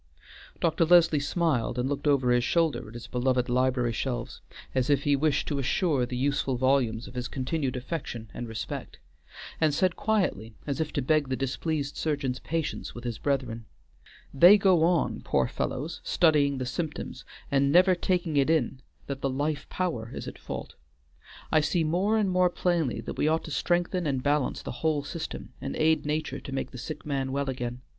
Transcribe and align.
Dr. 0.59 0.83
Leslie 0.85 1.19
smiled, 1.19 1.77
and 1.77 1.87
looked 1.87 2.07
over 2.07 2.31
his 2.31 2.43
shoulder 2.43 2.87
at 2.87 2.95
his 2.95 3.05
beloved 3.05 3.47
library 3.49 3.93
shelves, 3.93 4.41
as 4.73 4.89
if 4.89 5.03
he 5.03 5.15
wished 5.15 5.47
to 5.47 5.59
assure 5.59 6.07
the 6.07 6.17
useful 6.17 6.57
volumes 6.57 7.07
of 7.07 7.13
his 7.13 7.27
continued 7.27 7.75
affection 7.77 8.27
and 8.33 8.47
respect, 8.47 8.97
and 9.59 9.75
said 9.75 9.95
quietly, 9.95 10.55
as 10.65 10.81
if 10.81 10.91
to 10.93 11.03
beg 11.03 11.29
the 11.29 11.35
displeased 11.35 11.97
surgeon's 11.97 12.39
patience 12.39 12.95
with 12.95 13.03
his 13.03 13.19
brethren: 13.19 13.65
"They 14.33 14.57
go 14.57 14.83
on, 14.83 15.21
poor 15.21 15.47
fellows, 15.47 16.01
studying 16.03 16.57
the 16.57 16.65
symptoms 16.65 17.23
and 17.51 17.71
never 17.71 17.93
taking 17.93 18.37
it 18.37 18.49
in 18.49 18.81
that 19.05 19.21
the 19.21 19.29
life 19.29 19.69
power 19.69 20.09
is 20.15 20.27
at 20.27 20.39
fault. 20.39 20.73
I 21.51 21.59
see 21.61 21.83
more 21.83 22.17
and 22.17 22.27
more 22.31 22.49
plainly 22.49 23.01
that 23.01 23.19
we 23.19 23.27
ought 23.27 23.43
to 23.43 23.51
strengthen 23.51 24.07
and 24.07 24.23
balance 24.23 24.63
the 24.63 24.71
whole 24.81 25.03
system, 25.03 25.53
and 25.61 25.75
aid 25.75 26.07
nature 26.07 26.39
to 26.39 26.51
make 26.51 26.71
the 26.71 26.79
sick 26.79 27.05
man 27.05 27.31
well 27.31 27.51
again. 27.51 27.81